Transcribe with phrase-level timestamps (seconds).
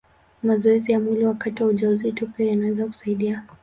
[0.43, 3.43] Mazoezi ya mwili wakati wa ujauzito pia yanaweza kusaidia.